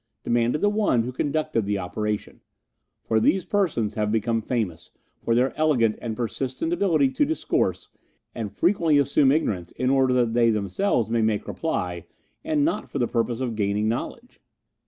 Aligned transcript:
demanded 0.23 0.61
the 0.61 0.67
one 0.69 1.03
who 1.03 1.11
conducted 1.11 1.67
the 1.67 1.77
operation; 1.77 2.41
for 3.03 3.19
these 3.19 3.45
persons 3.45 3.93
have 3.93 4.11
become 4.11 4.41
famous 4.41 4.89
for 5.23 5.35
their 5.35 5.55
elegant 5.55 5.95
and 6.01 6.17
persistent 6.17 6.73
ability 6.73 7.07
to 7.07 7.23
discourse, 7.23 7.87
and 8.33 8.51
frequently 8.51 8.97
assume 8.97 9.31
ignorance 9.31 9.69
in 9.73 9.91
order 9.91 10.11
that 10.11 10.33
they 10.33 10.49
themselves 10.49 11.07
may 11.07 11.21
make 11.21 11.47
reply, 11.47 12.07
and 12.43 12.65
not 12.65 12.89
for 12.89 12.97
the 12.97 13.07
purpose 13.07 13.41
of 13.41 13.53
gaining 13.55 13.87
knowledge. 13.87 14.39